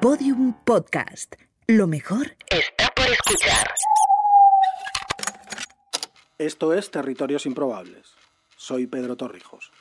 Podium 0.00 0.52
Podcast. 0.64 1.36
Lo 1.66 1.86
mejor 1.86 2.36
Está 2.50 2.92
por 2.94 3.06
escuchar. 3.06 3.66
Esto 6.38 6.74
es 6.74 6.90
Territorios 6.90 7.46
Improbables. 7.46 8.14
Soy 8.56 8.86
Pedro 8.86 9.16
Torrijos. 9.16 9.72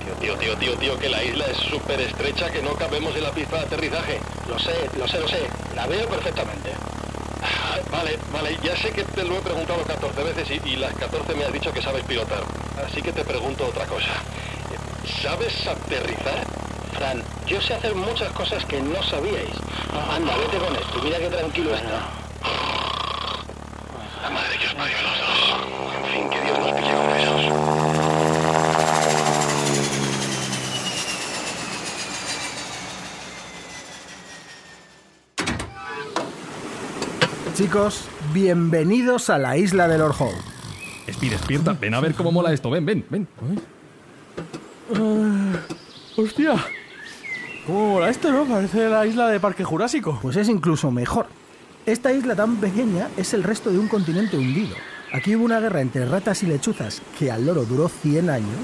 Tío, 0.00 0.14
tío, 0.16 0.36
tío, 0.36 0.56
tío, 0.56 0.76
tío, 0.76 0.98
que 0.98 1.08
la 1.08 1.22
isla 1.22 1.46
es 1.46 1.58
súper 1.58 2.00
estrecha, 2.00 2.50
que 2.50 2.62
no 2.62 2.74
cabemos 2.74 3.14
en 3.14 3.22
la 3.22 3.30
pista 3.30 3.56
de 3.56 3.62
aterrizaje. 3.66 4.18
Lo 4.48 4.58
sé, 4.58 4.88
lo 4.98 5.06
sé, 5.06 5.20
lo 5.20 5.28
sé. 5.28 5.46
La 5.76 5.86
veo 5.86 6.08
perfectamente. 6.08 6.72
Vale, 7.90 8.18
vale, 8.32 8.56
ya 8.62 8.76
sé 8.76 8.92
que 8.92 9.02
te 9.02 9.24
lo 9.24 9.38
he 9.38 9.40
preguntado 9.40 9.82
14 9.82 10.22
veces 10.22 10.50
y, 10.50 10.68
y 10.68 10.76
las 10.76 10.92
14 10.94 11.34
me 11.34 11.44
has 11.44 11.52
dicho 11.52 11.72
que 11.72 11.80
sabes 11.82 12.04
pilotar. 12.04 12.42
Así 12.86 13.00
que 13.00 13.12
te 13.12 13.24
pregunto 13.24 13.66
otra 13.66 13.86
cosa. 13.86 14.10
¿Sabes 15.22 15.66
aterrizar? 15.66 16.44
Fran, 16.96 17.22
yo 17.46 17.60
sé 17.60 17.74
hacer 17.74 17.94
muchas 17.94 18.30
cosas 18.32 18.64
que 18.66 18.80
no 18.80 19.02
sabíais. 19.02 19.54
Anda, 20.10 20.36
vete 20.36 20.58
con 20.58 20.74
esto, 20.76 21.02
mira 21.02 21.18
qué 21.18 21.28
tranquilo 21.28 21.74
está. 21.74 22.10
La 24.22 24.30
madre 24.30 24.58
que 24.58 24.66
os 24.66 24.74
parió 24.74 24.96
a 24.98 25.02
los 25.02 25.18
dos. 25.18 25.38
En 25.96 26.12
fin, 26.12 26.30
que 26.30 26.40
Dios 26.42 26.58
nos 26.58 26.72
pille 26.72 26.92
confesos. 26.92 27.78
Chicos, 37.58 38.04
bienvenidos 38.32 39.30
a 39.30 39.36
la 39.36 39.56
isla 39.56 39.88
de 39.88 39.98
Lord 39.98 40.14
Howe. 40.20 40.30
Espi, 41.08 41.28
despierta. 41.28 41.72
Ven 41.72 41.92
a 41.92 41.98
ver 41.98 42.14
cómo 42.14 42.30
mola 42.30 42.52
esto. 42.52 42.70
Ven, 42.70 42.86
ven, 42.86 43.04
ven. 43.10 43.26
Hostia. 46.16 46.54
¿Cómo 47.66 47.94
mola 47.94 48.10
esto, 48.10 48.30
no? 48.30 48.44
Parece 48.44 48.88
la 48.88 49.04
isla 49.04 49.26
de 49.26 49.40
Parque 49.40 49.64
Jurásico. 49.64 50.20
Pues 50.22 50.36
es 50.36 50.48
incluso 50.48 50.92
mejor. 50.92 51.26
Esta 51.84 52.12
isla 52.12 52.36
tan 52.36 52.58
pequeña 52.58 53.08
es 53.16 53.34
el 53.34 53.42
resto 53.42 53.72
de 53.72 53.80
un 53.80 53.88
continente 53.88 54.36
hundido. 54.36 54.76
Aquí 55.12 55.34
hubo 55.34 55.44
una 55.44 55.58
guerra 55.58 55.80
entre 55.80 56.06
ratas 56.06 56.44
y 56.44 56.46
lechuzas 56.46 57.02
que 57.18 57.32
al 57.32 57.44
loro 57.44 57.64
duró 57.64 57.88
100 57.88 58.30
años 58.30 58.56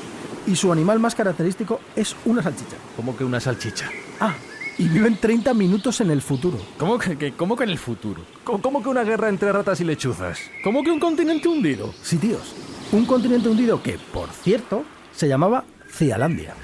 y 0.46 0.54
su 0.54 0.70
animal 0.70 1.00
más 1.00 1.16
característico 1.16 1.80
es 1.96 2.14
una 2.26 2.44
salchicha. 2.44 2.76
Como 2.94 3.16
que 3.16 3.24
una 3.24 3.40
salchicha. 3.40 3.90
Ah, 4.20 4.36
y 4.78 4.88
viven 4.88 5.16
30 5.16 5.54
minutos 5.54 6.00
en 6.00 6.10
el 6.10 6.20
futuro. 6.22 6.58
¿Cómo 6.78 6.98
que, 6.98 7.16
que- 7.16 7.32
cómo 7.32 7.56
que 7.56 7.64
en 7.64 7.70
el 7.70 7.78
futuro? 7.78 8.22
¿Cómo, 8.44 8.60
cómo 8.60 8.82
que 8.82 8.88
una 8.88 9.04
guerra 9.04 9.28
entre 9.28 9.52
ratas 9.52 9.80
y 9.80 9.84
lechuzas? 9.84 10.38
¿Cómo 10.62 10.82
que 10.82 10.90
un 10.90 11.00
continente 11.00 11.48
hundido? 11.48 11.92
Sí, 12.02 12.16
tíos. 12.18 12.54
Un 12.92 13.06
continente 13.06 13.48
hundido 13.48 13.82
que, 13.82 13.98
por 14.12 14.28
cierto, 14.30 14.84
se 15.12 15.28
llamaba 15.28 15.64
Cialandia. 15.90 16.54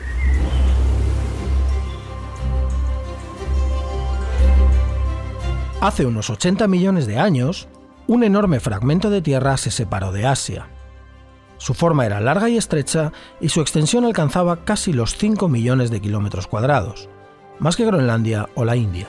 Hace 5.80 6.04
unos 6.04 6.28
80 6.30 6.66
millones 6.68 7.06
de 7.06 7.18
años, 7.18 7.68
un 8.06 8.22
enorme 8.22 8.60
fragmento 8.60 9.08
de 9.08 9.22
tierra 9.22 9.56
se 9.56 9.70
separó 9.70 10.12
de 10.12 10.26
Asia. 10.26 10.68
Su 11.56 11.74
forma 11.74 12.06
era 12.06 12.20
larga 12.20 12.48
y 12.48 12.56
estrecha 12.56 13.12
y 13.40 13.48
su 13.50 13.60
extensión 13.60 14.04
alcanzaba 14.04 14.64
casi 14.64 14.92
los 14.92 15.16
5 15.16 15.48
millones 15.48 15.90
de 15.90 16.00
kilómetros 16.00 16.46
cuadrados, 16.46 17.08
más 17.60 17.76
que 17.76 17.84
Groenlandia 17.84 18.48
o 18.54 18.64
la 18.64 18.76
India. 18.76 19.06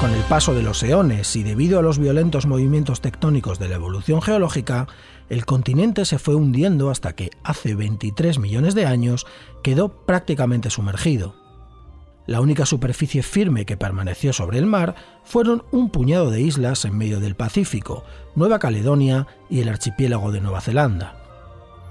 Con 0.00 0.12
el 0.12 0.22
paso 0.24 0.52
de 0.52 0.62
los 0.62 0.82
eones 0.82 1.34
y 1.34 1.42
debido 1.42 1.78
a 1.78 1.82
los 1.82 1.98
violentos 1.98 2.44
movimientos 2.44 3.00
tectónicos 3.00 3.58
de 3.58 3.68
la 3.68 3.76
evolución 3.76 4.20
geológica, 4.20 4.86
el 5.30 5.46
continente 5.46 6.04
se 6.04 6.18
fue 6.18 6.34
hundiendo 6.34 6.90
hasta 6.90 7.14
que, 7.14 7.30
hace 7.42 7.74
23 7.74 8.38
millones 8.38 8.74
de 8.74 8.84
años, 8.84 9.26
quedó 9.62 10.04
prácticamente 10.04 10.68
sumergido. 10.68 11.36
La 12.26 12.40
única 12.40 12.66
superficie 12.66 13.22
firme 13.22 13.64
que 13.64 13.76
permaneció 13.76 14.32
sobre 14.32 14.58
el 14.58 14.66
mar 14.66 14.94
fueron 15.24 15.64
un 15.70 15.90
puñado 15.90 16.30
de 16.30 16.40
islas 16.40 16.84
en 16.84 16.98
medio 16.98 17.20
del 17.20 17.34
Pacífico, 17.34 18.04
Nueva 18.34 18.58
Caledonia 18.58 19.26
y 19.48 19.60
el 19.60 19.68
archipiélago 19.68 20.32
de 20.32 20.40
Nueva 20.40 20.60
Zelanda. 20.60 21.16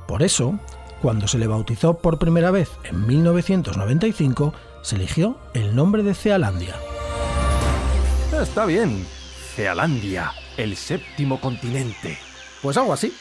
Por 0.07 0.23
eso, 0.23 0.59
cuando 1.03 1.27
se 1.27 1.37
le 1.37 1.47
bautizó 1.47 1.97
por 1.97 2.17
primera 2.17 2.49
vez 2.49 2.71
en 2.85 3.05
1995, 3.05 4.53
se 4.81 4.95
eligió 4.95 5.37
el 5.53 5.75
nombre 5.75 6.01
de 6.01 6.13
Cealandia. 6.13 6.75
Está 8.41 8.65
bien. 8.65 9.05
Cealandia, 9.53 10.31
el 10.55 10.77
séptimo 10.77 11.41
continente. 11.41 12.17
Pues 12.61 12.77
algo 12.77 12.93
así. 12.93 13.13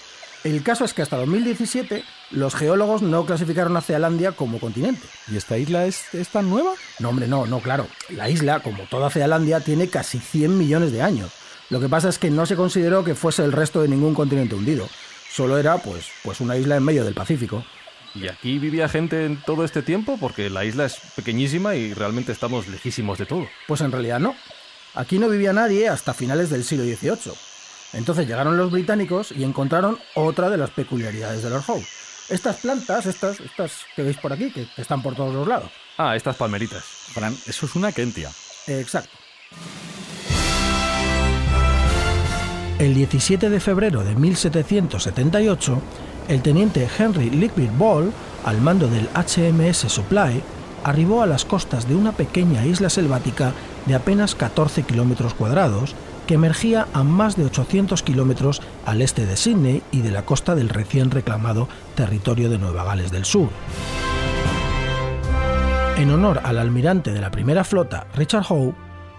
El 0.44 0.62
caso 0.62 0.84
es 0.84 0.94
que 0.94 1.02
hasta 1.02 1.16
2017 1.16 2.04
los 2.30 2.54
geólogos 2.54 3.02
no 3.02 3.26
clasificaron 3.26 3.76
a 3.76 3.80
Cealandia 3.80 4.30
como 4.30 4.60
continente. 4.60 5.02
¿Y 5.28 5.36
esta 5.36 5.58
isla 5.58 5.84
es, 5.84 6.14
es 6.14 6.28
tan 6.28 6.48
nueva? 6.48 6.70
No, 7.00 7.08
hombre, 7.08 7.26
no, 7.26 7.46
no, 7.46 7.58
claro. 7.58 7.88
La 8.10 8.30
isla, 8.30 8.60
como 8.60 8.84
toda 8.84 9.10
Cealandia, 9.10 9.58
tiene 9.58 9.88
casi 9.88 10.20
100 10.20 10.56
millones 10.56 10.92
de 10.92 11.02
años. 11.02 11.32
Lo 11.68 11.80
que 11.80 11.88
pasa 11.88 12.10
es 12.10 12.18
que 12.20 12.30
no 12.30 12.46
se 12.46 12.54
consideró 12.54 13.02
que 13.02 13.16
fuese 13.16 13.42
el 13.44 13.50
resto 13.50 13.82
de 13.82 13.88
ningún 13.88 14.14
continente 14.14 14.54
hundido. 14.54 14.88
Solo 15.32 15.56
era, 15.56 15.78
pues, 15.78 16.08
pues 16.22 16.40
una 16.40 16.56
isla 16.56 16.76
en 16.76 16.84
medio 16.84 17.04
del 17.04 17.14
Pacífico. 17.14 17.64
¿Y 18.14 18.28
aquí 18.28 18.58
vivía 18.58 18.86
gente 18.88 19.24
en 19.24 19.40
todo 19.40 19.64
este 19.64 19.80
tiempo? 19.80 20.18
Porque 20.20 20.50
la 20.50 20.66
isla 20.66 20.84
es 20.84 20.98
pequeñísima 21.16 21.74
y 21.74 21.94
realmente 21.94 22.32
estamos 22.32 22.68
lejísimos 22.68 23.16
de 23.18 23.24
todo. 23.24 23.48
Pues 23.66 23.80
en 23.80 23.92
realidad 23.92 24.20
no. 24.20 24.36
Aquí 24.94 25.18
no 25.18 25.30
vivía 25.30 25.54
nadie 25.54 25.88
hasta 25.88 26.12
finales 26.12 26.50
del 26.50 26.64
siglo 26.64 26.84
XVIII. 26.84 27.32
Entonces 27.94 28.26
llegaron 28.26 28.58
los 28.58 28.70
británicos 28.70 29.32
y 29.32 29.42
encontraron 29.44 29.98
otra 30.14 30.50
de 30.50 30.58
las 30.58 30.70
peculiaridades 30.70 31.42
de 31.42 31.48
Lord 31.48 31.64
Howe. 31.66 31.86
Estas 32.28 32.56
plantas, 32.56 33.06
estas, 33.06 33.40
estas 33.40 33.72
que 33.96 34.02
veis 34.02 34.18
por 34.18 34.34
aquí, 34.34 34.50
que 34.50 34.66
están 34.76 35.02
por 35.02 35.14
todos 35.14 35.34
los 35.34 35.48
lados. 35.48 35.70
Ah, 35.96 36.14
estas 36.14 36.36
palmeritas. 36.36 36.82
Fran, 36.84 37.34
eso 37.46 37.64
es 37.64 37.74
una 37.74 37.90
kentia. 37.92 38.30
Exacto. 38.66 39.16
El 42.82 42.94
17 42.94 43.48
de 43.48 43.60
febrero 43.60 44.02
de 44.02 44.16
1778, 44.16 45.80
el 46.26 46.42
teniente 46.42 46.88
Henry 46.98 47.30
Lickby 47.30 47.70
Ball, 47.78 48.10
al 48.44 48.60
mando 48.60 48.88
del 48.88 49.08
HMS 49.14 49.88
Supply, 49.88 50.42
arribó 50.82 51.22
a 51.22 51.28
las 51.28 51.44
costas 51.44 51.86
de 51.86 51.94
una 51.94 52.10
pequeña 52.10 52.66
isla 52.66 52.90
selvática 52.90 53.52
de 53.86 53.94
apenas 53.94 54.34
14 54.34 54.82
kilómetros 54.82 55.32
cuadrados 55.34 55.94
que 56.26 56.34
emergía 56.34 56.88
a 56.92 57.04
más 57.04 57.36
de 57.36 57.44
800 57.44 58.02
kilómetros 58.02 58.60
al 58.84 59.00
este 59.00 59.26
de 59.26 59.36
Sydney 59.36 59.84
y 59.92 60.00
de 60.00 60.10
la 60.10 60.24
costa 60.24 60.56
del 60.56 60.68
recién 60.68 61.12
reclamado 61.12 61.68
territorio 61.94 62.50
de 62.50 62.58
Nueva 62.58 62.82
Gales 62.82 63.12
del 63.12 63.24
Sur. 63.24 63.50
En 65.98 66.10
honor 66.10 66.40
al 66.42 66.58
almirante 66.58 67.12
de 67.12 67.20
la 67.20 67.30
primera 67.30 67.62
flota, 67.62 68.08
Richard 68.16 68.46
Howe, 68.48 68.74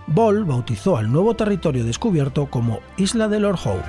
Ball 0.07 0.43
bautizó 0.43 0.97
al 0.97 1.11
nuevo 1.11 1.35
territorio 1.35 1.83
descubierto 1.83 2.47
como 2.47 2.79
Isla 2.97 3.27
de 3.27 3.39
Lord 3.39 3.59
Howe. 3.63 3.83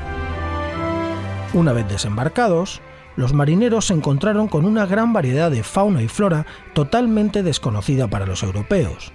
Una 1.53 1.73
vez 1.73 1.89
desembarcados, 1.89 2.81
los 3.17 3.33
marineros 3.33 3.87
se 3.87 3.95
encontraron 3.95 4.49
con 4.49 4.65
una 4.65 4.87
gran 4.87 5.13
variedad 5.13 5.51
de 5.51 5.63
fauna 5.63 6.03
y 6.03 6.09
flora 6.09 6.47
totalmente 6.73 7.43
desconocida 7.43 8.09
para 8.09 8.27
los 8.27 8.43
europeos. 8.43 9.13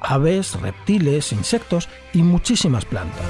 Aves, 0.00 0.60
reptiles, 0.60 1.32
insectos 1.32 1.88
y 2.12 2.22
muchísimas 2.22 2.84
plantas. 2.84 3.24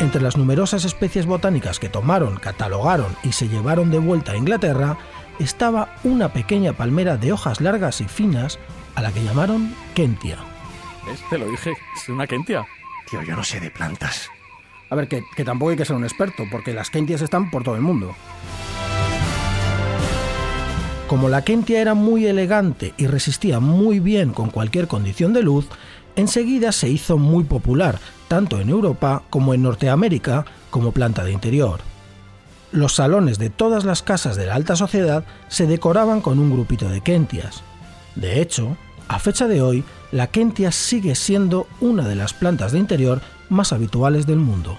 Entre 0.00 0.22
las 0.22 0.36
numerosas 0.36 0.84
especies 0.84 1.26
botánicas 1.26 1.78
que 1.78 1.88
tomaron, 1.88 2.36
catalogaron 2.36 3.14
y 3.22 3.32
se 3.32 3.48
llevaron 3.48 3.90
de 3.90 3.98
vuelta 3.98 4.32
a 4.32 4.36
Inglaterra, 4.36 4.96
estaba 5.38 5.94
una 6.04 6.32
pequeña 6.32 6.72
palmera 6.72 7.16
de 7.16 7.32
hojas 7.32 7.60
largas 7.60 8.00
y 8.00 8.04
finas 8.04 8.58
a 8.94 9.02
la 9.02 9.12
que 9.12 9.22
llamaron 9.22 9.74
Kentia. 9.94 10.38
¿Ves? 11.10 11.20
Te 11.28 11.38
lo 11.38 11.46
dije. 11.46 11.72
Es 11.96 12.08
una 12.08 12.26
kentia. 12.26 12.66
Tío, 13.08 13.22
yo 13.22 13.34
no 13.34 13.44
sé 13.44 13.60
de 13.60 13.70
plantas. 13.70 14.28
A 14.90 14.94
ver, 14.94 15.08
que, 15.08 15.24
que 15.36 15.44
tampoco 15.44 15.70
hay 15.70 15.76
que 15.76 15.84
ser 15.84 15.96
un 15.96 16.04
experto, 16.04 16.44
porque 16.50 16.72
las 16.72 16.90
Kentias 16.90 17.22
están 17.22 17.50
por 17.50 17.62
todo 17.62 17.76
el 17.76 17.80
mundo. 17.80 18.14
Como 21.06 21.28
la 21.28 21.42
Kentia 21.42 21.80
era 21.80 21.94
muy 21.94 22.26
elegante 22.26 22.94
y 22.96 23.06
resistía 23.06 23.58
muy 23.58 23.98
bien 23.98 24.32
con 24.32 24.50
cualquier 24.50 24.86
condición 24.86 25.32
de 25.32 25.42
luz, 25.42 25.66
enseguida 26.14 26.70
se 26.70 26.88
hizo 26.88 27.18
muy 27.18 27.44
popular, 27.44 27.98
tanto 28.28 28.60
en 28.60 28.68
Europa 28.68 29.22
como 29.30 29.54
en 29.54 29.62
Norteamérica, 29.62 30.44
como 30.70 30.92
planta 30.92 31.24
de 31.24 31.32
interior. 31.32 31.80
Los 32.70 32.94
salones 32.94 33.38
de 33.38 33.50
todas 33.50 33.84
las 33.84 34.02
casas 34.02 34.36
de 34.36 34.46
la 34.46 34.54
alta 34.54 34.76
sociedad 34.76 35.24
se 35.48 35.66
decoraban 35.66 36.20
con 36.20 36.38
un 36.38 36.52
grupito 36.52 36.88
de 36.88 37.00
Kentias. 37.00 37.64
De 38.14 38.40
hecho, 38.40 38.76
a 39.08 39.18
fecha 39.18 39.48
de 39.48 39.62
hoy, 39.62 39.84
la 40.12 40.26
Kentia 40.26 40.72
sigue 40.72 41.14
siendo 41.14 41.68
una 41.80 42.06
de 42.06 42.16
las 42.16 42.34
plantas 42.34 42.72
de 42.72 42.78
interior 42.78 43.20
más 43.48 43.72
habituales 43.72 44.26
del 44.26 44.38
mundo. 44.38 44.78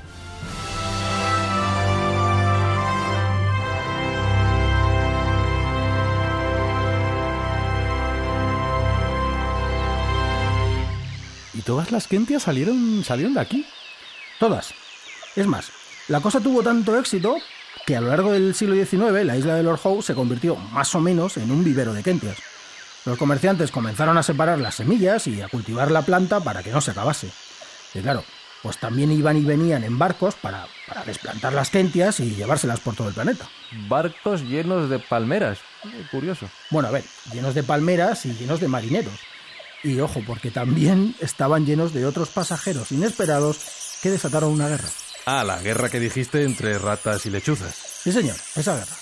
¿Y 11.54 11.62
todas 11.64 11.92
las 11.92 12.08
kentias 12.08 12.44
salieron, 12.44 13.04
salieron 13.04 13.34
de 13.34 13.42
aquí? 13.42 13.66
Todas. 14.40 14.74
Es 15.36 15.48
más, 15.48 15.72
la 16.08 16.20
cosa 16.20 16.40
tuvo 16.40 16.64
tanto 16.64 16.98
éxito 16.98 17.36
que 17.86 17.96
a 17.96 18.02
lo 18.02 18.08
largo 18.08 18.32
del 18.32 18.54
siglo 18.56 18.76
XIX 18.76 19.26
la 19.26 19.38
isla 19.38 19.56
de 19.56 19.64
Lord 19.64 19.80
Howe 19.84 20.02
se 20.02 20.16
convirtió 20.16 20.56
más 20.56 20.94
o 20.96 21.00
menos 21.00 21.38
en 21.38 21.52
un 21.52 21.64
vivero 21.64 21.94
de 21.94 22.04
kentias. 22.04 22.38
Los 23.06 23.18
comerciantes 23.18 23.72
comenzaron 23.72 24.18
a 24.18 24.24
separar 24.24 24.60
las 24.60 24.76
semillas 24.76 25.26
y 25.28 25.42
a 25.42 25.48
cultivar 25.48 25.90
la 25.90 26.04
planta 26.04 26.40
para 26.40 26.62
que 26.62 26.72
no 26.72 26.82
se 26.82 26.92
acabase. 26.92 27.30
Y 27.94 28.00
claro, 28.00 28.24
pues 28.62 28.78
también 28.78 29.12
iban 29.12 29.38
y 29.38 29.44
venían 29.44 29.84
en 29.84 29.98
barcos 29.98 30.36
para, 30.36 30.68
para 30.88 31.04
desplantar 31.04 31.54
las 31.54 31.72
kentias 31.72 32.20
y 32.20 32.36
llevárselas 32.36 32.80
por 32.80 32.96
todo 32.96 33.08
el 33.08 33.14
planeta. 33.14 33.50
Barcos 33.88 34.44
llenos 34.44 34.90
de 34.90 35.00
palmeras. 35.00 35.60
Curioso. 36.12 36.48
Bueno, 36.70 36.90
a 36.90 36.92
ver, 36.92 37.04
llenos 37.34 37.56
de 37.56 37.64
palmeras 37.64 38.26
y 38.26 38.34
llenos 38.34 38.60
de 38.60 38.68
marineros. 38.68 39.20
Y 39.84 40.00
ojo, 40.00 40.22
porque 40.26 40.52
también 40.52 41.16
estaban 41.20 41.66
llenos 41.66 41.94
de 41.94 42.06
otros 42.06 42.30
pasajeros 42.30 42.92
inesperados 42.92 43.60
que 44.04 44.12
desataron 44.12 44.52
una 44.52 44.68
guerra. 44.68 44.90
Ah, 45.26 45.44
la 45.44 45.60
guerra 45.60 45.90
que 45.90 46.00
dijiste 46.00 46.44
entre 46.44 46.78
ratas 46.78 47.26
y 47.26 47.32
lechuzas. 47.32 47.76
Sí, 48.04 48.12
señor, 48.12 48.36
esa 48.56 48.76
guerra. 48.76 48.96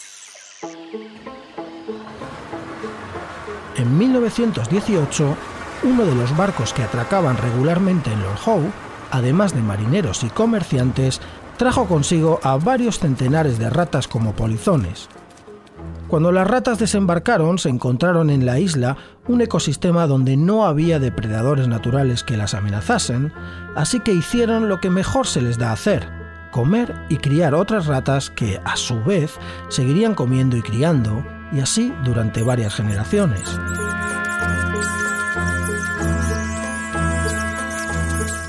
En 3.79 3.97
1918, 3.97 5.37
uno 5.83 6.05
de 6.05 6.13
los 6.13 6.35
barcos 6.35 6.73
que 6.73 6.83
atracaban 6.83 7.37
regularmente 7.37 8.11
en 8.11 8.21
Lord 8.21 8.39
Howe, 8.45 8.71
además 9.09 9.55
de 9.55 9.61
marineros 9.61 10.25
y 10.25 10.29
comerciantes, 10.29 11.21
trajo 11.55 11.85
consigo 11.87 12.41
a 12.43 12.57
varios 12.57 12.99
centenares 12.99 13.57
de 13.57 13.69
ratas 13.69 14.09
como 14.09 14.33
polizones. 14.33 15.07
Cuando 16.09 16.33
las 16.33 16.45
ratas 16.45 16.77
desembarcaron, 16.77 17.57
se 17.57 17.69
encontraron 17.69 18.29
en 18.29 18.45
la 18.45 18.59
isla 18.59 18.97
un 19.29 19.39
ecosistema 19.39 20.07
donde 20.07 20.35
no 20.35 20.65
había 20.65 20.99
depredadores 20.99 21.69
naturales 21.69 22.25
que 22.25 22.35
las 22.35 22.55
amenazasen, 22.55 23.31
así 23.77 24.01
que 24.01 24.11
hicieron 24.11 24.67
lo 24.67 24.81
que 24.81 24.89
mejor 24.89 25.25
se 25.25 25.41
les 25.41 25.57
da 25.57 25.71
hacer, 25.71 26.05
comer 26.51 26.93
y 27.07 27.15
criar 27.15 27.55
otras 27.55 27.85
ratas 27.85 28.29
que, 28.29 28.59
a 28.65 28.75
su 28.75 29.01
vez, 29.05 29.35
seguirían 29.69 30.15
comiendo 30.15 30.57
y 30.57 30.61
criando, 30.61 31.23
y 31.51 31.59
así 31.59 31.93
durante 32.03 32.43
varias 32.43 32.75
generaciones. 32.75 33.43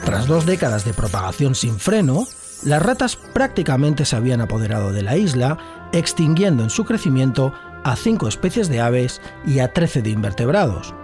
Tras 0.05 0.27
dos 0.27 0.45
décadas 0.45 0.85
de 0.85 0.93
propagación 0.93 1.55
sin 1.55 1.79
freno, 1.79 2.27
las 2.65 2.83
ratas 2.83 3.17
prácticamente 3.17 4.05
se 4.05 4.17
habían 4.17 4.41
apoderado 4.41 4.93
de 4.93 5.03
la 5.03 5.17
isla, 5.17 5.57
extinguiendo 5.93 6.63
en 6.63 6.71
su 6.71 6.85
crecimiento 6.85 7.55
a 7.85 7.97
cinco 7.97 8.29
especies 8.29 8.69
de 8.69 8.81
aves 8.81 9.23
y 9.47 9.61
a 9.61 9.73
13 9.73 10.03
de 10.03 10.11
invertebrados. 10.11 10.95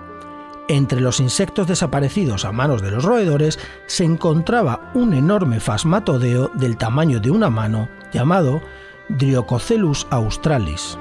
Entre 0.68 1.00
los 1.00 1.20
insectos 1.20 1.68
desaparecidos 1.68 2.44
a 2.44 2.52
manos 2.52 2.82
de 2.82 2.90
los 2.90 3.04
roedores 3.04 3.58
se 3.86 4.04
encontraba 4.04 4.90
un 4.94 5.14
enorme 5.14 5.60
fasmatodeo 5.60 6.50
del 6.54 6.76
tamaño 6.76 7.20
de 7.20 7.30
una 7.30 7.48
mano 7.48 7.88
llamado 8.12 8.60
Driococelus 9.08 10.06
australis. 10.10 10.98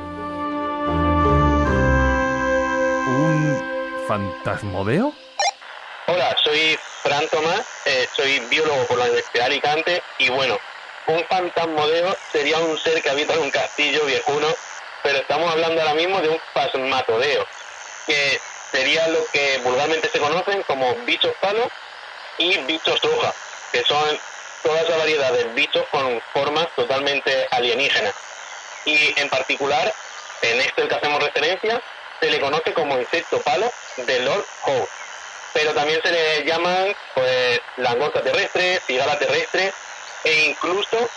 Fantasmodeo? 4.07 5.13
Hola, 6.07 6.35
soy 6.43 6.77
Fran 7.01 7.27
Tomás, 7.29 7.65
eh, 7.85 8.07
soy 8.15 8.39
biólogo 8.49 8.85
por 8.85 8.97
la 8.99 9.05
Universidad 9.05 9.45
de 9.45 9.53
Alicante 9.53 10.03
y 10.19 10.29
bueno, 10.29 10.59
un 11.07 11.23
fantasmodeo 11.25 12.15
sería 12.31 12.59
un 12.59 12.77
ser 12.77 13.01
que 13.01 13.09
habita 13.09 13.33
en 13.33 13.41
un 13.41 13.51
castillo 13.51 14.05
viejuno, 14.05 14.47
pero 15.03 15.19
estamos 15.19 15.51
hablando 15.51 15.81
ahora 15.81 15.95
mismo 15.95 16.21
de 16.21 16.29
un 16.29 16.39
fasmatodeo, 16.53 17.45
que 18.05 18.39
sería 18.71 19.07
lo 19.07 19.25
que 19.31 19.59
vulgarmente 19.63 20.09
se 20.09 20.19
conocen 20.19 20.63
como 20.63 20.93
bichos 21.05 21.33
palos 21.41 21.67
y 22.37 22.57
bichos 22.59 23.03
hoja, 23.03 23.33
que 23.71 23.83
son 23.83 24.19
toda 24.63 24.81
esa 24.81 24.97
variedad 24.97 25.31
de 25.33 25.45
bichos 25.55 25.85
con 25.91 26.21
formas 26.33 26.67
totalmente 26.75 27.47
alienígenas. 27.51 28.13
Y 28.85 29.19
en 29.19 29.29
particular, 29.29 29.91
en 30.41 30.61
este 30.61 30.83
el 30.83 30.87
que 30.87 30.95
hacemos 30.95 31.23
referencia, 31.23 31.81
se 32.19 32.29
le 32.29 32.39
conoce 32.39 32.73
como 32.73 32.97
insecto 32.99 33.39
palo 33.41 33.71
de 34.05 34.19
Lord 34.21 34.45
Howe. 34.65 34.87
Pero 35.53 35.73
también 35.73 35.99
se 36.03 36.11
le 36.11 36.45
llaman 36.45 36.93
pues 37.13 37.61
langosta 37.77 38.21
terrestre, 38.21 38.79
cigala 38.85 39.17
terrestre 39.17 39.73
e 40.23 40.49
incluso 40.49 41.09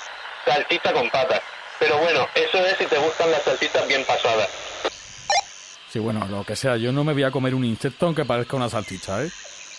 salchicha 0.44 0.92
con 0.92 1.10
patas. 1.10 1.40
Pero 1.78 1.98
bueno, 1.98 2.26
eso 2.34 2.58
es 2.64 2.76
si 2.78 2.86
te 2.86 2.98
gustan 2.98 3.30
las 3.30 3.42
salchichas 3.42 3.86
bien 3.86 4.04
pasadas. 4.04 4.48
Sí, 5.90 5.98
bueno, 5.98 6.26
lo 6.28 6.44
que 6.44 6.54
sea, 6.54 6.76
yo 6.76 6.92
no 6.92 7.02
me 7.02 7.14
voy 7.14 7.22
a 7.22 7.30
comer 7.30 7.54
un 7.54 7.64
insecto 7.64 8.06
aunque 8.06 8.24
parezca 8.24 8.56
una 8.56 8.68
salchicha, 8.68 9.22
¿eh? 9.22 9.30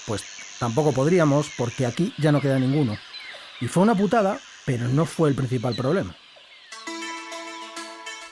Pues 0.07 0.23
tampoco 0.59 0.91
podríamos 0.91 1.47
porque 1.57 1.85
aquí 1.85 2.13
ya 2.17 2.31
no 2.31 2.41
queda 2.41 2.57
ninguno. 2.57 2.97
Y 3.61 3.67
fue 3.67 3.83
una 3.83 3.95
putada, 3.95 4.39
pero 4.65 4.87
no 4.87 5.05
fue 5.05 5.29
el 5.29 5.35
principal 5.35 5.75
problema. 5.75 6.15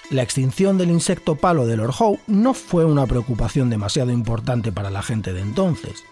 La 0.09 0.23
extinción 0.23 0.77
del 0.77 0.89
insecto 0.89 1.35
palo 1.35 1.67
de 1.67 1.75
Lord 1.75 1.93
Howe 1.99 2.19
no 2.27 2.53
fue 2.53 2.85
una 2.85 3.05
preocupación 3.05 3.69
demasiado 3.69 4.11
importante 4.11 4.71
para 4.71 4.89
la 4.89 5.03
gente 5.03 5.33
de 5.33 5.41
entonces. 5.41 6.05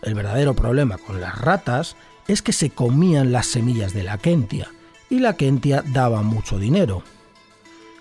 El 0.00 0.14
verdadero 0.14 0.54
problema 0.54 0.96
con 0.96 1.20
las 1.20 1.38
ratas 1.38 1.96
es 2.26 2.40
que 2.40 2.54
se 2.54 2.70
comían 2.70 3.30
las 3.30 3.46
semillas 3.46 3.92
de 3.92 4.02
la 4.02 4.16
kentia, 4.16 4.70
y 5.10 5.18
la 5.18 5.36
kentia 5.36 5.84
daba 5.86 6.22
mucho 6.22 6.58
dinero. 6.58 7.02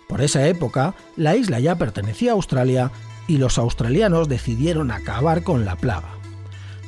Por 0.08 0.22
esa 0.22 0.48
época, 0.48 0.96
la 1.18 1.36
isla 1.36 1.60
ya 1.60 1.76
pertenecía 1.76 2.32
a 2.32 2.36
Australia 2.36 2.92
y 3.28 3.38
los 3.38 3.58
australianos 3.58 4.30
decidieron 4.30 4.92
acabar 4.92 5.44
con 5.44 5.66
la 5.66 5.76
plaga. 5.76 6.14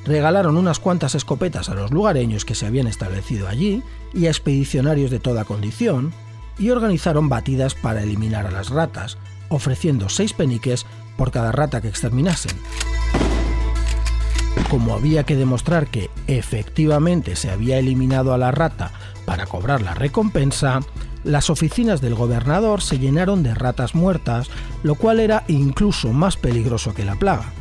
Regalaron 0.05 0.55
unas 0.55 0.79
cuantas 0.79 1.13
escopetas 1.13 1.67
a 1.67 1.75
los 1.75 1.91
lugareños 1.91 2.45
que 2.45 2.55
se 2.55 2.65
habían 2.65 2.87
establecido 2.87 3.49
allí 3.49 3.83
y 4.13 4.27
a 4.27 4.29
expedicionarios 4.29 5.11
de 5.11 5.19
toda 5.19 5.43
condición, 5.43 6.13
y 6.59 6.69
organizaron 6.69 7.29
batidas 7.29 7.73
para 7.73 8.03
eliminar 8.03 8.45
a 8.45 8.51
las 8.51 8.69
ratas, 8.69 9.17
ofreciendo 9.49 10.09
seis 10.09 10.33
peniques 10.33 10.85
por 11.17 11.31
cada 11.31 11.51
rata 11.51 11.81
que 11.81 11.87
exterminasen. 11.87 12.57
Como 14.69 14.93
había 14.93 15.23
que 15.23 15.35
demostrar 15.35 15.87
que 15.87 16.09
efectivamente 16.27 17.35
se 17.35 17.49
había 17.49 17.79
eliminado 17.79 18.33
a 18.33 18.37
la 18.37 18.51
rata 18.51 18.91
para 19.25 19.47
cobrar 19.47 19.81
la 19.81 19.95
recompensa, 19.95 20.81
las 21.23 21.49
oficinas 21.49 22.01
del 22.01 22.15
gobernador 22.15 22.81
se 22.81 22.99
llenaron 22.99 23.43
de 23.43 23.53
ratas 23.53 23.95
muertas, 23.95 24.49
lo 24.83 24.95
cual 24.95 25.19
era 25.19 25.43
incluso 25.47 26.13
más 26.13 26.37
peligroso 26.37 26.93
que 26.93 27.05
la 27.05 27.15
plaga. 27.15 27.51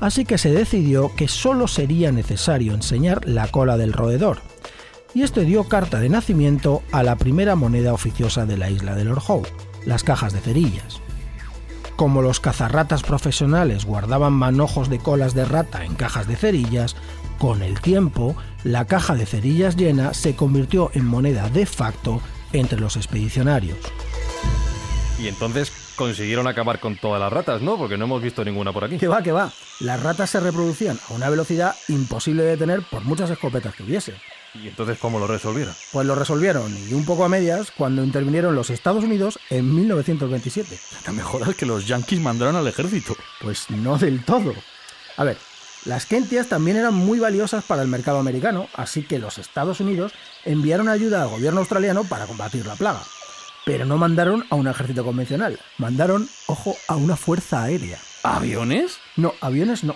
Así 0.00 0.24
que 0.24 0.38
se 0.38 0.52
decidió 0.52 1.14
que 1.16 1.28
solo 1.28 1.68
sería 1.68 2.12
necesario 2.12 2.74
enseñar 2.74 3.26
la 3.26 3.48
cola 3.48 3.76
del 3.76 3.92
roedor, 3.92 4.40
y 5.14 5.22
esto 5.22 5.40
dio 5.40 5.64
carta 5.64 6.00
de 6.00 6.08
nacimiento 6.08 6.82
a 6.92 7.02
la 7.02 7.16
primera 7.16 7.54
moneda 7.54 7.92
oficiosa 7.92 8.46
de 8.46 8.56
la 8.56 8.70
isla 8.70 8.94
de 8.94 9.04
Lord 9.04 9.22
Howe, 9.26 9.46
las 9.86 10.02
cajas 10.02 10.32
de 10.32 10.40
cerillas. 10.40 11.00
Como 11.96 12.22
los 12.22 12.40
cazarratas 12.40 13.04
profesionales 13.04 13.84
guardaban 13.84 14.32
manojos 14.32 14.90
de 14.90 14.98
colas 14.98 15.34
de 15.34 15.44
rata 15.44 15.84
en 15.84 15.94
cajas 15.94 16.26
de 16.26 16.34
cerillas, 16.34 16.96
con 17.38 17.62
el 17.62 17.80
tiempo 17.80 18.34
la 18.64 18.86
caja 18.86 19.14
de 19.14 19.26
cerillas 19.26 19.76
llena 19.76 20.14
se 20.14 20.34
convirtió 20.34 20.90
en 20.94 21.06
moneda 21.06 21.48
de 21.48 21.66
facto 21.66 22.20
entre 22.52 22.80
los 22.80 22.96
expedicionarios. 22.96 23.78
Y 25.20 25.28
entonces 25.28 25.72
consiguieron 25.96 26.48
acabar 26.48 26.80
con 26.80 26.96
todas 26.96 27.20
las 27.20 27.32
ratas, 27.32 27.62
¿no? 27.62 27.76
Porque 27.76 27.96
no 27.96 28.06
hemos 28.06 28.20
visto 28.20 28.44
ninguna 28.44 28.72
por 28.72 28.84
aquí. 28.84 28.98
Que 28.98 29.06
va, 29.06 29.22
que 29.22 29.30
va. 29.30 29.52
Las 29.78 30.02
ratas 30.02 30.30
se 30.30 30.40
reproducían 30.40 30.98
a 31.08 31.14
una 31.14 31.30
velocidad 31.30 31.76
imposible 31.88 32.42
de 32.42 32.50
detener 32.50 32.82
por 32.82 33.04
muchas 33.04 33.30
escopetas 33.30 33.74
que 33.74 33.84
hubiese. 33.84 34.14
¿Y 34.54 34.68
entonces 34.68 34.98
cómo 34.98 35.18
lo 35.18 35.26
resolvieron? 35.26 35.74
Pues 35.92 36.06
lo 36.06 36.14
resolvieron, 36.14 36.76
y 36.88 36.94
un 36.94 37.04
poco 37.04 37.24
a 37.24 37.28
medias, 37.28 37.72
cuando 37.72 38.04
intervinieron 38.04 38.54
los 38.54 38.70
Estados 38.70 39.04
Unidos 39.04 39.38
en 39.50 39.74
1927. 39.74 40.78
La 41.06 41.12
mejor 41.12 41.48
es 41.48 41.56
que 41.56 41.66
los 41.66 41.86
yankees 41.86 42.20
mandaron 42.20 42.56
al 42.56 42.68
ejército. 42.68 43.16
Pues 43.40 43.68
no 43.70 43.98
del 43.98 44.24
todo. 44.24 44.54
A 45.16 45.24
ver, 45.24 45.36
las 45.84 46.06
kentias 46.06 46.48
también 46.48 46.76
eran 46.76 46.94
muy 46.94 47.18
valiosas 47.18 47.64
para 47.64 47.82
el 47.82 47.88
mercado 47.88 48.18
americano, 48.18 48.68
así 48.74 49.02
que 49.02 49.18
los 49.18 49.38
Estados 49.38 49.80
Unidos 49.80 50.12
enviaron 50.44 50.88
ayuda 50.88 51.22
al 51.22 51.28
gobierno 51.28 51.60
australiano 51.60 52.04
para 52.04 52.26
combatir 52.26 52.64
la 52.64 52.76
plaga. 52.76 53.02
Pero 53.66 53.84
no 53.84 53.96
mandaron 53.96 54.44
a 54.50 54.54
un 54.54 54.68
ejército 54.68 55.04
convencional, 55.04 55.58
mandaron, 55.78 56.28
ojo, 56.46 56.76
a 56.88 56.96
una 56.96 57.16
fuerza 57.16 57.62
aérea. 57.64 57.98
¿Aviones? 58.22 58.98
No, 59.16 59.34
aviones 59.40 59.84
no. 59.84 59.94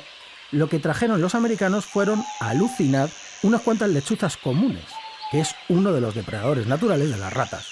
Lo 0.50 0.68
que 0.68 0.78
trajeron 0.78 1.20
los 1.20 1.34
americanos 1.34 1.86
fueron, 1.86 2.24
alucinad, 2.40 3.10
unas 3.42 3.62
cuantas 3.62 3.90
lechuzas 3.90 4.36
comunes, 4.36 4.84
que 5.30 5.40
es 5.40 5.54
uno 5.68 5.92
de 5.92 6.00
los 6.00 6.14
depredadores 6.14 6.66
naturales 6.66 7.10
de 7.10 7.18
las 7.18 7.32
ratas. 7.32 7.66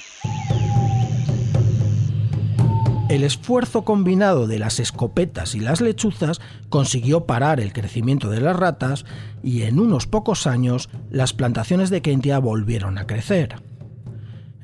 El 3.08 3.23
esfuerzo 3.23 3.85
combinado 3.85 4.49
de 4.49 4.58
las 4.58 4.80
escopetas 4.80 5.54
y 5.54 5.61
las 5.61 5.80
lechuzas 5.80 6.40
consiguió 6.68 7.25
parar 7.25 7.61
el 7.61 7.73
crecimiento 7.73 8.30
de 8.30 8.40
las 8.40 8.56
ratas 8.56 9.04
y 9.44 9.62
en 9.62 9.78
unos 9.78 10.08
pocos 10.08 10.49
años 10.49 10.88
las 11.08 11.32
plantaciones 11.32 11.88
de 11.90 12.02
Kentia 12.02 12.40
volvieron 12.40 12.99
a 12.99 13.06
crecer. 13.06 13.62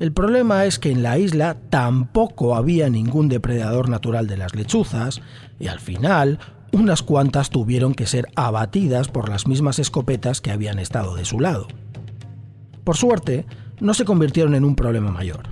El 0.00 0.12
problema 0.12 0.64
es 0.64 0.80
que 0.80 0.90
en 0.90 1.04
la 1.04 1.18
isla 1.18 1.56
tampoco 1.70 2.56
había 2.56 2.90
ningún 2.90 3.28
depredador 3.28 3.88
natural 3.88 4.26
de 4.26 4.36
las 4.36 4.56
lechuzas 4.56 5.22
y 5.60 5.68
al 5.68 5.78
final 5.78 6.40
unas 6.72 7.02
cuantas 7.02 7.50
tuvieron 7.50 7.94
que 7.94 8.06
ser 8.06 8.26
abatidas 8.34 9.08
por 9.08 9.28
las 9.28 9.46
mismas 9.46 9.78
escopetas 9.78 10.40
que 10.40 10.50
habían 10.50 10.78
estado 10.78 11.14
de 11.14 11.24
su 11.24 11.38
lado. 11.38 11.68
Por 12.82 12.96
suerte, 12.96 13.46
no 13.80 13.94
se 13.94 14.04
convirtieron 14.04 14.54
en 14.54 14.64
un 14.64 14.74
problema 14.74 15.10
mayor. 15.10 15.42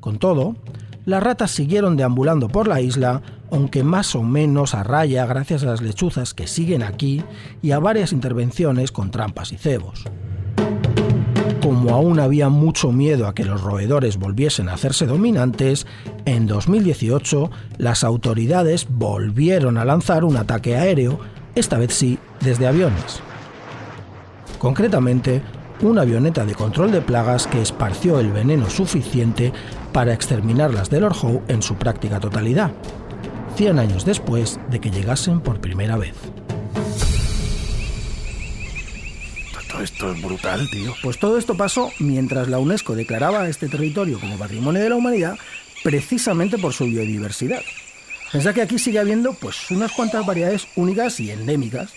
Con 0.00 0.18
todo, 0.18 0.56
las 1.04 1.22
ratas 1.22 1.50
siguieron 1.50 1.96
deambulando 1.96 2.48
por 2.48 2.68
la 2.68 2.80
isla, 2.80 3.22
aunque 3.50 3.82
más 3.82 4.14
o 4.14 4.22
menos 4.22 4.74
a 4.74 4.82
raya 4.82 5.24
gracias 5.26 5.62
a 5.62 5.66
las 5.66 5.80
lechuzas 5.80 6.34
que 6.34 6.46
siguen 6.46 6.82
aquí 6.82 7.24
y 7.62 7.70
a 7.70 7.78
varias 7.78 8.12
intervenciones 8.12 8.92
con 8.92 9.10
trampas 9.10 9.52
y 9.52 9.56
cebos. 9.56 10.04
Como 11.62 11.90
aún 11.90 12.20
había 12.20 12.48
mucho 12.48 12.92
miedo 12.92 13.26
a 13.26 13.34
que 13.34 13.44
los 13.44 13.62
roedores 13.62 14.18
volviesen 14.18 14.68
a 14.68 14.74
hacerse 14.74 15.06
dominantes, 15.06 15.86
en 16.24 16.46
2018 16.46 17.50
las 17.78 18.04
autoridades 18.04 18.86
volvieron 18.88 19.78
a 19.78 19.84
lanzar 19.84 20.24
un 20.24 20.36
ataque 20.36 20.76
aéreo, 20.76 21.18
esta 21.54 21.78
vez 21.78 21.94
sí 21.94 22.18
desde 22.40 22.66
aviones. 22.66 23.20
Concretamente, 24.58 25.42
una 25.82 26.02
avioneta 26.02 26.44
de 26.44 26.54
control 26.54 26.92
de 26.92 27.00
plagas 27.00 27.46
que 27.46 27.60
esparció 27.60 28.20
el 28.20 28.32
veneno 28.32 28.70
suficiente 28.70 29.52
para 29.92 30.14
exterminar 30.14 30.72
las 30.72 30.90
de 30.90 31.00
Lord 31.00 31.16
Howe 31.22 31.42
en 31.48 31.62
su 31.62 31.74
práctica 31.74 32.20
totalidad, 32.20 32.70
100 33.56 33.78
años 33.78 34.04
después 34.04 34.60
de 34.70 34.80
que 34.80 34.90
llegasen 34.90 35.40
por 35.40 35.60
primera 35.60 35.96
vez. 35.96 36.14
Esto 39.82 40.12
es 40.12 40.22
brutal, 40.22 40.68
tío. 40.70 40.94
Pues 41.02 41.18
todo 41.18 41.38
esto 41.38 41.56
pasó 41.56 41.90
mientras 41.98 42.48
la 42.48 42.58
UNESCO 42.58 42.94
declaraba 42.94 43.48
este 43.48 43.68
territorio 43.68 44.18
como 44.18 44.38
Patrimonio 44.38 44.82
de 44.82 44.88
la 44.88 44.96
Humanidad 44.96 45.38
precisamente 45.82 46.58
por 46.58 46.72
su 46.72 46.86
biodiversidad. 46.86 47.62
Pensá 48.32 48.52
que 48.52 48.62
aquí 48.62 48.78
sigue 48.78 48.98
habiendo 48.98 49.34
pues 49.34 49.70
unas 49.70 49.92
cuantas 49.92 50.26
variedades 50.26 50.66
únicas 50.76 51.20
y 51.20 51.30
endémicas, 51.30 51.92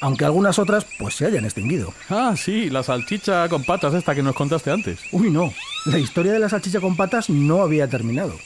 aunque 0.00 0.24
algunas 0.24 0.58
otras 0.58 0.86
pues 0.98 1.14
se 1.14 1.26
hayan 1.26 1.44
extinguido. 1.44 1.92
Ah, 2.08 2.34
sí, 2.36 2.70
la 2.70 2.82
salchicha 2.82 3.48
con 3.48 3.64
patas 3.64 3.94
esta 3.94 4.14
que 4.14 4.22
nos 4.22 4.34
contaste 4.34 4.70
antes. 4.70 5.00
Uy, 5.12 5.30
no, 5.30 5.52
la 5.84 5.98
historia 5.98 6.32
de 6.32 6.38
la 6.38 6.48
salchicha 6.48 6.80
con 6.80 6.96
patas 6.96 7.28
no 7.28 7.62
había 7.62 7.88
terminado. 7.88 8.38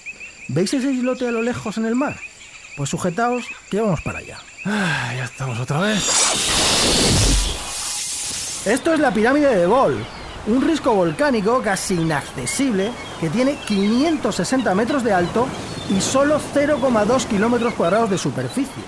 ¿Veis 0.49 0.75
ese 0.75 0.90
islote 0.90 1.28
a 1.28 1.30
lo 1.30 1.42
lejos 1.42 1.78
en 1.78 1.87
el 1.87 1.94
mar? 1.94 2.16
Pues 2.76 2.90
sujetaos 2.90 3.44
que 3.70 3.80
vamos 3.80 4.00
para 4.00 4.18
allá. 4.18 4.38
Ah, 4.64 5.12
ya 5.16 5.25
estamos 5.25 5.58
otra 5.60 5.80
vez. 5.80 7.29
Esto 8.66 8.92
es 8.92 9.00
la 9.00 9.10
pirámide 9.10 9.56
de 9.56 9.66
Bol, 9.66 10.04
un 10.46 10.60
risco 10.60 10.92
volcánico 10.92 11.62
casi 11.62 11.94
inaccesible 11.94 12.90
que 13.18 13.30
tiene 13.30 13.54
560 13.54 14.74
metros 14.74 15.02
de 15.02 15.14
alto 15.14 15.46
y 15.88 15.98
solo 16.02 16.38
0,2 16.54 17.24
kilómetros 17.24 17.72
cuadrados 17.72 18.10
de 18.10 18.18
superficie. 18.18 18.82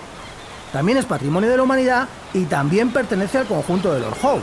También 0.74 0.98
es 0.98 1.06
patrimonio 1.06 1.48
de 1.48 1.56
la 1.56 1.62
humanidad 1.62 2.06
y 2.34 2.44
también 2.44 2.90
pertenece 2.90 3.38
al 3.38 3.46
conjunto 3.46 3.94
de 3.94 4.00
Lord 4.00 4.18
Howe. 4.22 4.42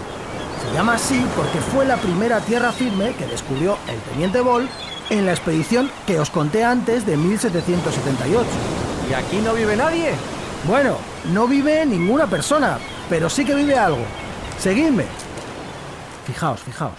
Se 0.68 0.74
llama 0.76 0.96
así 0.96 1.24
porque 1.36 1.60
fue 1.60 1.86
la 1.86 1.98
primera 1.98 2.40
tierra 2.40 2.72
firme 2.72 3.14
que 3.14 3.28
descubrió 3.28 3.78
el 3.88 4.00
teniente 4.12 4.42
Ball 4.42 4.68
en 5.12 5.28
la 5.28 5.34
expedición 5.34 5.92
que 6.08 6.20
os 6.20 6.32
conté 6.32 6.64
antes 6.64 7.06
de 7.06 7.16
1778. 7.18 8.48
¿Y 9.12 9.14
aquí 9.14 9.38
no 9.46 9.54
vive 9.54 9.76
nadie? 9.76 10.14
Bueno, 10.68 10.98
no 11.32 11.48
vive 11.48 11.86
ninguna 11.86 12.26
persona, 12.26 12.80
pero 13.12 13.30
sí 13.30 13.46
que 13.46 13.54
vive 13.54 13.78
algo. 13.78 14.04
Seguidme. 14.60 15.06
Fijaos, 16.30 16.60
fijaos. 16.62 16.94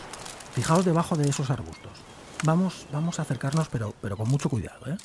Fijaos 0.56 0.84
debajo 0.84 1.14
de 1.14 1.28
esos 1.28 1.50
arbustos. 1.50 1.92
Vamos, 2.42 2.86
vamos 2.90 3.20
a 3.20 3.22
acercarnos, 3.22 3.68
pero, 3.68 3.94
pero 4.02 4.16
con 4.16 4.28
mucho 4.28 4.48
cuidado, 4.48 4.80
¿eh? 4.88 4.96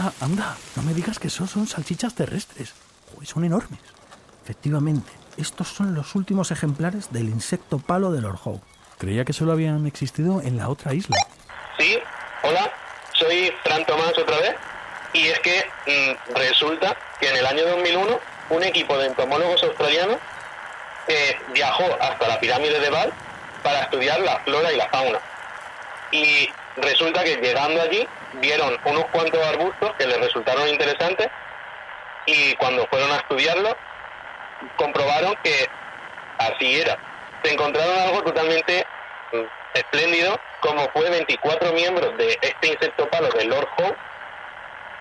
Anda, 0.00 0.12
anda, 0.20 0.56
no 0.74 0.82
me 0.82 0.92
digas 0.92 1.20
que 1.20 1.28
esos 1.28 1.48
son 1.48 1.68
salchichas 1.68 2.16
terrestres. 2.16 2.74
Joder, 3.14 3.28
son 3.28 3.44
enormes. 3.44 3.78
Efectivamente, 4.42 5.12
estos 5.36 5.68
son 5.68 5.94
los 5.94 6.16
últimos 6.16 6.50
ejemplares 6.50 7.12
del 7.12 7.28
insecto 7.28 7.78
palo 7.78 8.10
de 8.10 8.20
Lord 8.20 8.40
Howe. 8.44 8.60
Creía 8.98 9.24
que 9.24 9.32
solo 9.32 9.52
habían 9.52 9.86
existido 9.86 10.42
en 10.42 10.56
la 10.56 10.68
otra 10.68 10.92
isla. 10.92 11.16
Sí, 11.78 11.96
hola, 12.42 12.72
soy 13.12 13.52
Fran 13.62 13.86
Tomás 13.86 14.18
otra 14.18 14.38
vez. 14.38 14.56
Y 15.12 15.28
es 15.28 15.38
que 15.38 15.64
mm, 15.86 16.34
resulta 16.34 16.96
que 17.20 17.28
en 17.28 17.36
el 17.36 17.46
año 17.46 17.64
2001 17.64 18.18
un 18.50 18.62
equipo 18.64 18.98
de 18.98 19.06
entomólogos 19.06 19.62
australianos 19.62 20.16
eh, 21.06 21.36
viajó 21.54 21.84
hasta 22.00 22.26
la 22.26 22.40
pirámide 22.40 22.80
de 22.80 22.90
Baal 22.90 23.12
para 23.66 23.80
estudiar 23.80 24.20
la 24.20 24.38
flora 24.44 24.72
y 24.72 24.76
la 24.76 24.88
fauna. 24.90 25.18
Y 26.12 26.48
resulta 26.76 27.24
que 27.24 27.34
llegando 27.38 27.82
allí 27.82 28.06
vieron 28.34 28.78
unos 28.84 29.06
cuantos 29.06 29.44
arbustos 29.44 29.92
que 29.98 30.06
les 30.06 30.20
resultaron 30.20 30.68
interesantes 30.68 31.28
y 32.26 32.54
cuando 32.54 32.86
fueron 32.86 33.10
a 33.10 33.16
estudiarlo 33.16 33.76
comprobaron 34.76 35.34
que 35.42 35.68
así 36.38 36.80
era. 36.80 36.96
Se 37.42 37.52
encontraron 37.52 37.98
algo 37.98 38.22
totalmente 38.22 38.86
mm, 39.32 39.78
espléndido 39.78 40.38
como 40.60 40.88
fue 40.90 41.10
24 41.10 41.72
miembros 41.72 42.16
de 42.18 42.38
este 42.40 42.68
insecto 42.68 43.10
palo 43.10 43.30
del 43.30 43.48
Lord 43.48 43.68
Howe, 43.78 43.96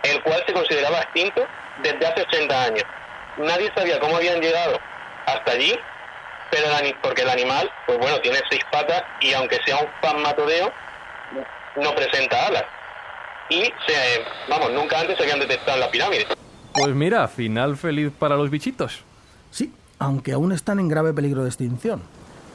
el 0.04 0.24
cual 0.24 0.44
se 0.48 0.54
consideraba 0.54 1.02
extinto 1.02 1.46
desde 1.84 2.08
hace 2.08 2.22
80 2.24 2.64
años. 2.64 2.86
Nadie 3.38 3.72
sabía 3.76 4.00
cómo 4.00 4.16
habían 4.16 4.42
llegado 4.42 4.80
hasta 5.28 5.52
allí, 5.52 5.80
pero 6.56 6.68
el 6.78 6.96
porque 7.02 7.24
el 7.24 7.30
animal, 7.30 7.70
pues 7.86 7.98
bueno, 8.00 8.18
tiene 8.22 8.38
seis 8.50 8.62
patas 8.72 9.04
y 9.20 9.34
aunque 9.34 9.58
sea 9.66 9.78
un 9.78 9.88
palmatodeo, 10.02 10.72
no 11.76 11.94
presenta 11.94 12.48
alas. 12.48 12.64
Y, 13.50 13.64
se, 13.64 14.24
vamos, 14.50 14.72
nunca 14.72 15.02
antes 15.02 15.18
se 15.18 15.24
habían 15.24 15.40
detectado 15.40 15.74
en 15.74 15.80
la 15.82 15.92
pirámide. 15.92 16.26
Pues 16.74 16.96
mira, 16.96 17.28
final 17.28 17.76
feliz 17.76 18.12
para 18.18 18.38
los 18.38 18.50
bichitos. 18.50 19.04
Sí, 19.52 19.74
aunque 20.00 20.32
aún 20.32 20.54
están 20.54 20.80
en 20.80 20.88
grave 20.88 21.14
peligro 21.14 21.44
de 21.44 21.50
extinción. 21.50 22.02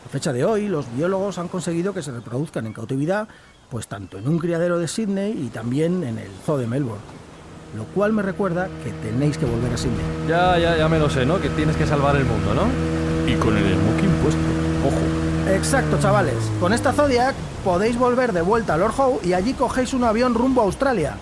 A 0.07 0.09
fecha 0.09 0.33
de 0.33 0.45
hoy, 0.45 0.69
los 0.69 0.87
biólogos 0.97 1.39
han 1.39 1.49
conseguido 1.49 1.93
que 1.93 2.03
se 2.03 2.11
reproduzcan 2.11 2.67
en 2.67 2.73
cautividad, 2.73 3.29
pues 3.71 3.87
tanto 3.87 4.17
en 4.17 4.27
un 4.27 4.39
criadero 4.39 4.79
de 4.79 4.89
Sydney 4.89 5.33
y 5.33 5.49
también 5.49 6.05
en 6.05 6.19
el 6.19 6.31
zoo 6.47 6.57
de 6.57 6.67
Melbourne. 6.67 7.05
Lo 7.77 7.85
cual 7.85 8.15
me 8.15 8.23
recuerda 8.23 8.69
que 8.83 8.91
tenéis 9.07 9.37
que 9.37 9.45
volver 9.45 9.75
a 9.75 9.77
Sydney. 9.77 10.05
Ya, 10.27 10.59
ya, 10.59 10.77
ya 10.77 10.89
me 10.89 10.99
lo 10.99 11.11
sé, 11.11 11.27
¿no? 11.27 11.39
Que 11.39 11.51
tienes 11.51 11.77
que 11.77 11.87
salvar 11.87 12.17
el 12.17 12.25
mundo, 12.25 12.55
¿no? 12.55 13.10
Y 13.31 13.35
con 13.37 13.57
el 13.57 13.63
smoking 13.63 14.11
puesto. 14.23 14.41
Ojo. 14.85 15.55
Exacto, 15.55 16.01
chavales. 16.01 16.35
Con 16.59 16.73
esta 16.73 16.93
Zodiac 16.93 17.37
podéis 17.65 17.97
volver 17.97 18.33
de 18.33 18.41
vuelta 18.43 18.75
a 18.75 18.77
Lord 18.77 18.95
Howe 18.97 19.21
y 19.23 19.35
allí 19.35 19.53
cogéis 19.53 19.95
un 19.95 20.03
avión 20.03 20.35
rumbo 20.35 20.63
a 20.63 20.65
Australia. 20.65 21.15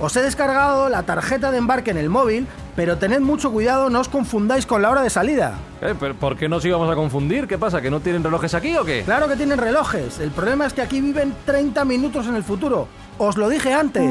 Os 0.00 0.16
he 0.16 0.22
descargado 0.22 0.88
la 0.88 1.02
tarjeta 1.02 1.50
de 1.50 1.58
embarque 1.58 1.90
en 1.90 1.96
el 1.96 2.10
móvil, 2.10 2.46
pero 2.76 2.98
tened 2.98 3.18
mucho 3.22 3.50
cuidado, 3.50 3.90
no 3.90 3.98
os 3.98 4.08
confundáis 4.08 4.66
con 4.66 4.82
la 4.82 4.90
hora 4.90 5.02
de 5.02 5.10
salida. 5.10 5.58
Eh, 5.80 5.96
pero 5.98 6.14
¿Por 6.14 6.36
qué 6.36 6.48
nos 6.48 6.64
íbamos 6.64 6.88
a 6.88 6.94
confundir? 6.94 7.48
¿Qué 7.48 7.58
pasa? 7.58 7.80
¿Que 7.80 7.90
no 7.90 7.98
tienen 7.98 8.22
relojes 8.22 8.54
aquí 8.54 8.76
o 8.76 8.84
qué? 8.84 9.02
Claro 9.02 9.26
que 9.26 9.34
tienen 9.34 9.58
relojes, 9.58 10.20
el 10.20 10.30
problema 10.30 10.66
es 10.66 10.72
que 10.72 10.82
aquí 10.82 11.00
viven 11.00 11.34
30 11.44 11.84
minutos 11.84 12.28
en 12.28 12.36
el 12.36 12.44
futuro. 12.44 12.86
Os 13.18 13.36
lo 13.36 13.48
dije 13.48 13.72
antes. 13.72 14.08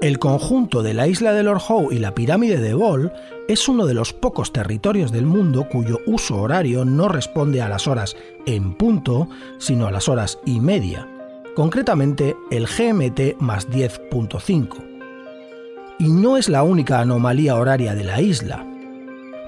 El 0.00 0.18
conjunto 0.18 0.82
de 0.82 0.94
la 0.94 1.08
isla 1.08 1.34
de 1.34 1.42
Lord 1.42 1.60
Howe 1.68 1.92
y 1.92 1.98
la 1.98 2.14
pirámide 2.14 2.56
de 2.56 2.72
Ball 2.72 3.12
es 3.48 3.68
uno 3.68 3.84
de 3.84 3.92
los 3.92 4.14
pocos 4.14 4.50
territorios 4.50 5.12
del 5.12 5.26
mundo 5.26 5.68
cuyo 5.68 5.98
uso 6.06 6.40
horario 6.40 6.86
no 6.86 7.06
responde 7.06 7.60
a 7.60 7.68
las 7.68 7.86
horas 7.86 8.16
en 8.46 8.72
punto, 8.72 9.28
sino 9.58 9.86
a 9.86 9.90
las 9.90 10.08
horas 10.08 10.38
y 10.46 10.58
media, 10.58 11.06
concretamente 11.54 12.34
el 12.50 12.66
GMT 12.66 13.42
más 13.42 13.68
10.5. 13.68 14.82
Y 15.98 16.08
no 16.08 16.38
es 16.38 16.48
la 16.48 16.62
única 16.62 17.00
anomalía 17.00 17.56
horaria 17.56 17.94
de 17.94 18.04
la 18.04 18.22
isla. 18.22 18.66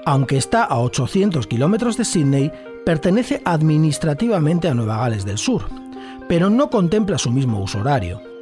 Aunque 0.05 0.37
está 0.37 0.65
a 0.65 0.77
800 0.77 1.47
kilómetros 1.47 1.97
de 1.97 2.05
Sydney, 2.05 2.51
pertenece 2.85 3.41
administrativamente 3.43 4.67
a 4.67 4.75
Nueva 4.75 4.97
Gales 4.97 5.25
del 5.25 5.39
Sur, 5.39 5.63
pero 6.29 6.51
no 6.51 6.69
contempla 6.69 7.17
su 7.17 7.31
mismo 7.31 7.59
uso 7.59 7.79
horario. 7.79 8.32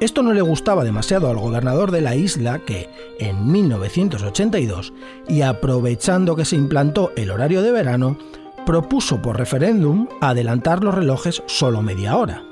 Esto 0.00 0.22
no 0.22 0.32
le 0.32 0.40
gustaba 0.40 0.82
demasiado 0.82 1.28
al 1.28 1.36
gobernador 1.36 1.90
de 1.90 2.00
la 2.00 2.16
isla 2.16 2.60
que, 2.60 2.88
en 3.18 3.52
1982, 3.52 4.94
y 5.28 5.42
aprovechando 5.42 6.36
que 6.36 6.46
se 6.46 6.56
implantó 6.56 7.12
el 7.16 7.30
horario 7.30 7.60
de 7.60 7.70
verano, 7.70 8.16
propuso 8.64 9.20
por 9.20 9.36
referéndum 9.36 10.08
adelantar 10.22 10.82
los 10.82 10.94
relojes 10.94 11.42
solo 11.46 11.82
media 11.82 12.16
hora. 12.16 12.42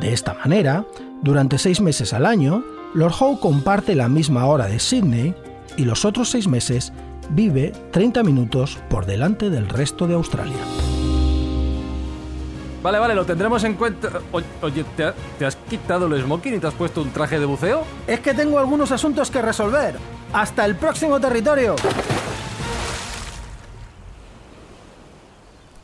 De 0.00 0.12
esta 0.12 0.34
manera, 0.34 0.84
durante 1.22 1.58
seis 1.58 1.80
meses 1.80 2.12
al 2.12 2.26
año, 2.26 2.64
Lord 2.94 3.14
Howe 3.20 3.38
comparte 3.38 3.94
la 3.94 4.08
misma 4.08 4.46
hora 4.46 4.66
de 4.66 4.80
Sydney 4.80 5.36
y 5.76 5.84
los 5.84 6.04
otros 6.04 6.30
seis 6.30 6.48
meses 6.48 6.92
vive 7.30 7.72
30 7.92 8.24
minutos 8.24 8.78
por 8.90 9.06
delante 9.06 9.50
del 9.50 9.68
resto 9.68 10.08
de 10.08 10.14
Australia. 10.14 10.81
Vale, 12.82 12.98
vale, 12.98 13.14
lo 13.14 13.24
tendremos 13.24 13.62
en 13.64 13.74
cuenta. 13.74 14.08
Oye, 14.60 14.84
¿te, 14.96 15.04
ha- 15.04 15.14
te 15.38 15.46
has 15.46 15.54
quitado 15.56 16.06
el 16.06 16.20
smoking 16.22 16.54
y 16.54 16.58
te 16.58 16.66
has 16.66 16.74
puesto 16.74 17.00
un 17.02 17.10
traje 17.12 17.38
de 17.38 17.46
buceo? 17.46 17.84
Es 18.06 18.20
que 18.20 18.34
tengo 18.34 18.58
algunos 18.58 18.90
asuntos 18.90 19.30
que 19.30 19.40
resolver. 19.40 19.94
¡Hasta 20.32 20.64
el 20.64 20.74
próximo 20.76 21.20
territorio! 21.20 21.76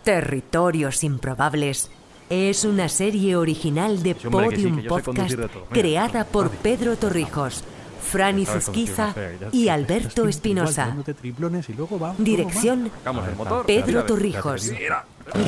Territorios 0.05 1.05
Improbables 1.05 1.91
es 2.31 2.65
una 2.65 2.89
serie 2.89 3.37
original 3.37 4.03
de 4.03 4.15
Sí, 4.15 4.27
hombre, 4.27 4.49
que 4.51 4.57
sí, 4.57 4.63
Podium 4.69 4.87
Podcast 4.87 5.31
de 5.35 5.49
creada 5.71 6.25
por 6.25 6.51
Pedro 6.51 6.97
Torrijos, 6.97 7.63
Franny 8.03 8.45
Zuzquiza 8.47 9.15
y. 9.53 9.69
Alberto 9.69 10.27
Espinosa. 10.29 10.95
Dirección. 12.19 12.91
Pedro 13.67 14.05
Torrijos. 14.05 14.71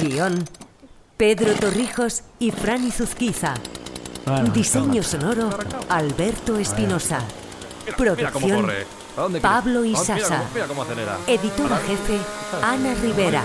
Guión 0.03 0.45
Pedro 1.21 1.53
Torrijos 1.53 2.23
y 2.39 2.51
Fran 2.51 2.83
Izuzquiza. 2.83 3.53
Bueno, 4.25 4.49
Diseño 4.55 5.03
sonoro, 5.03 5.51
Alberto 5.91 6.57
Espinosa. 6.57 7.21
Producción, 7.95 8.63
corre. 8.63 8.87
¿A 9.19 9.21
dónde 9.21 9.39
Pablo 9.43 9.83
quieres? 9.83 10.01
Isasa. 10.01 10.45
Editora 11.27 11.77
jefe, 11.77 12.19
Ana 12.63 12.95
Rivera. 12.95 13.43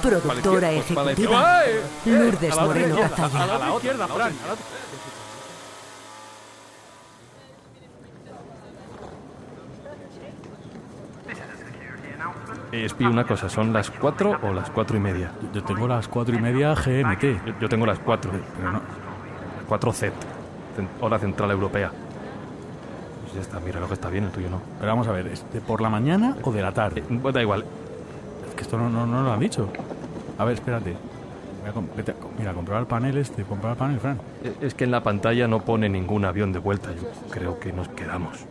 Productora 0.00 0.70
Pues 0.70 0.90
ejecutiva. 0.90 1.62
Lourdes 2.06 2.56
Moreno 2.56 3.00
Cazalla. 3.14 3.42
A 3.42 3.58
la 3.58 3.72
otra 3.74 3.92
izquierda, 3.92 4.08
Fran. 4.08 4.32
Eh, 12.70 12.86
una 13.00 13.24
cosa, 13.24 13.48
¿son 13.48 13.72
las 13.72 13.90
cuatro 13.90 14.38
o 14.42 14.52
las 14.52 14.70
cuatro 14.70 14.96
y 14.96 15.00
media? 15.00 15.30
Yo 15.54 15.62
tengo 15.64 15.88
las 15.88 16.06
cuatro 16.08 16.34
y 16.34 16.38
media 16.40 16.74
GMT. 16.74 17.22
Yo, 17.46 17.52
yo 17.62 17.68
tengo 17.68 17.86
las 17.86 17.98
cuatro, 17.98 18.30
Pero 18.56 18.72
no. 18.72 18.78
las 18.78 19.64
cuatro 19.66 19.92
Z, 19.92 20.12
cen- 20.76 20.88
hora 21.00 21.18
central 21.18 21.50
europea. 21.50 21.90
Pues 23.22 23.34
ya 23.34 23.40
está, 23.40 23.58
mi 23.60 23.70
reloj 23.70 23.92
está 23.92 24.10
bien, 24.10 24.24
el 24.24 24.30
tuyo 24.30 24.50
no. 24.50 24.60
Pero 24.78 24.90
vamos 24.92 25.08
a 25.08 25.12
ver, 25.12 25.28
¿es 25.28 25.44
de 25.52 25.60
por 25.60 25.80
la 25.80 25.88
mañana 25.88 26.36
o 26.42 26.52
de 26.52 26.60
la 26.62 26.72
tarde? 26.72 27.02
Eh, 27.08 27.32
da 27.32 27.40
igual, 27.40 27.64
Es 28.48 28.54
que 28.54 28.62
esto 28.62 28.76
no, 28.76 28.90
no, 28.90 29.06
no 29.06 29.22
lo 29.22 29.32
han 29.32 29.40
dicho. 29.40 29.70
A 30.36 30.44
ver, 30.44 30.54
espérate. 30.54 30.94
Voy 31.60 31.70
a 31.84 31.96
vete 31.96 32.14
mira, 32.38 32.52
comprobar 32.54 32.82
el 32.82 32.86
panel 32.86 33.16
este, 33.18 33.42
comprobar 33.44 33.72
el 33.72 33.78
panel, 33.78 34.00
Fran. 34.00 34.20
Eh, 34.44 34.54
es 34.60 34.74
que 34.74 34.84
en 34.84 34.90
la 34.90 35.02
pantalla 35.02 35.48
no 35.48 35.60
pone 35.60 35.88
ningún 35.88 36.24
avión 36.24 36.52
de 36.52 36.58
vuelta, 36.58 36.90
yo 36.92 37.02
creo 37.30 37.58
que 37.58 37.72
nos 37.72 37.88
quedamos. 37.88 38.46